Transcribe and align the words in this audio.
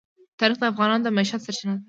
تاریخ 0.39 0.57
د 0.59 0.63
افغانانو 0.71 1.05
د 1.05 1.07
معیشت 1.15 1.41
سرچینه 1.45 1.73
ده. 1.75 1.79